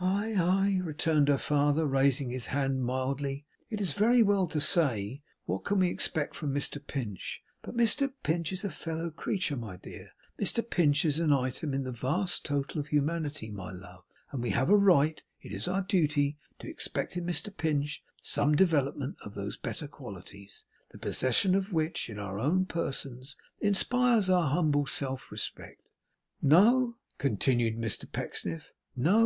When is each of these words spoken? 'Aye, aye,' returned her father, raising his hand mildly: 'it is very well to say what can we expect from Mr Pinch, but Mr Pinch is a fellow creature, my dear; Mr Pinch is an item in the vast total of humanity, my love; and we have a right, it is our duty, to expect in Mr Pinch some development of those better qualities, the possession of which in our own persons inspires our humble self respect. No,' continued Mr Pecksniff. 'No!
'Aye, 0.00 0.34
aye,' 0.38 0.80
returned 0.84 1.28
her 1.28 1.38
father, 1.38 1.86
raising 1.86 2.28
his 2.28 2.44
hand 2.48 2.82
mildly: 2.84 3.46
'it 3.70 3.80
is 3.80 3.94
very 3.94 4.22
well 4.22 4.46
to 4.48 4.60
say 4.60 5.22
what 5.46 5.64
can 5.64 5.78
we 5.78 5.88
expect 5.88 6.36
from 6.36 6.52
Mr 6.52 6.76
Pinch, 6.86 7.40
but 7.62 7.74
Mr 7.74 8.12
Pinch 8.22 8.52
is 8.52 8.66
a 8.66 8.70
fellow 8.70 9.08
creature, 9.10 9.56
my 9.56 9.78
dear; 9.78 10.12
Mr 10.38 10.60
Pinch 10.68 11.06
is 11.06 11.18
an 11.20 11.32
item 11.32 11.72
in 11.72 11.84
the 11.84 11.90
vast 11.90 12.44
total 12.44 12.82
of 12.82 12.88
humanity, 12.88 13.48
my 13.50 13.72
love; 13.72 14.04
and 14.30 14.42
we 14.42 14.50
have 14.50 14.68
a 14.68 14.76
right, 14.76 15.22
it 15.40 15.52
is 15.52 15.66
our 15.66 15.80
duty, 15.80 16.36
to 16.58 16.68
expect 16.68 17.16
in 17.16 17.24
Mr 17.24 17.48
Pinch 17.56 18.02
some 18.20 18.54
development 18.54 19.16
of 19.24 19.32
those 19.32 19.56
better 19.56 19.88
qualities, 19.88 20.66
the 20.90 20.98
possession 20.98 21.54
of 21.54 21.72
which 21.72 22.10
in 22.10 22.18
our 22.18 22.38
own 22.38 22.66
persons 22.66 23.38
inspires 23.58 24.28
our 24.28 24.50
humble 24.50 24.84
self 24.84 25.30
respect. 25.32 25.80
No,' 26.42 26.96
continued 27.16 27.78
Mr 27.78 28.04
Pecksniff. 28.12 28.70
'No! 28.94 29.20